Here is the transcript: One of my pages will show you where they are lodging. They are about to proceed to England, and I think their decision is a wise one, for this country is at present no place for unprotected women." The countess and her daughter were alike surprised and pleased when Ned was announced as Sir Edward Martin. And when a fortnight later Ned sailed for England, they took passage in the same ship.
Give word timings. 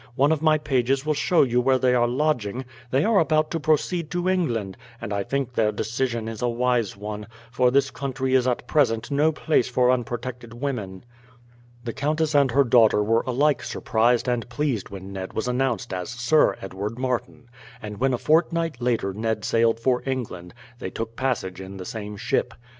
One 0.15 0.31
of 0.31 0.41
my 0.41 0.57
pages 0.57 1.05
will 1.05 1.13
show 1.13 1.43
you 1.43 1.61
where 1.61 1.77
they 1.77 1.93
are 1.93 2.07
lodging. 2.07 2.65
They 2.89 3.05
are 3.05 3.19
about 3.19 3.51
to 3.51 3.59
proceed 3.59 4.09
to 4.09 4.27
England, 4.27 4.75
and 4.99 5.13
I 5.13 5.21
think 5.21 5.53
their 5.53 5.71
decision 5.71 6.27
is 6.27 6.41
a 6.41 6.49
wise 6.49 6.97
one, 6.97 7.27
for 7.51 7.69
this 7.69 7.91
country 7.91 8.33
is 8.33 8.47
at 8.47 8.65
present 8.65 9.11
no 9.11 9.31
place 9.31 9.67
for 9.69 9.91
unprotected 9.91 10.55
women." 10.55 11.05
The 11.83 11.93
countess 11.93 12.33
and 12.33 12.49
her 12.49 12.63
daughter 12.63 13.03
were 13.03 13.23
alike 13.27 13.61
surprised 13.61 14.27
and 14.27 14.49
pleased 14.49 14.89
when 14.89 15.13
Ned 15.13 15.33
was 15.33 15.47
announced 15.47 15.93
as 15.93 16.09
Sir 16.09 16.57
Edward 16.61 16.97
Martin. 16.97 17.47
And 17.79 17.99
when 17.99 18.15
a 18.15 18.17
fortnight 18.17 18.81
later 18.81 19.13
Ned 19.13 19.45
sailed 19.45 19.79
for 19.79 20.01
England, 20.07 20.55
they 20.79 20.89
took 20.89 21.15
passage 21.15 21.61
in 21.61 21.77
the 21.77 21.85
same 21.85 22.17
ship. 22.17 22.55